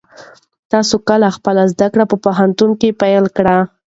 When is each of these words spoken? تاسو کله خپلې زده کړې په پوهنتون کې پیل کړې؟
تاسو 0.71 0.95
کله 1.09 1.27
خپلې 1.37 1.63
زده 1.73 1.87
کړې 1.93 2.05
په 2.11 2.17
پوهنتون 2.23 2.71
کې 2.79 2.97
پیل 3.01 3.25
کړې؟ 3.35 3.57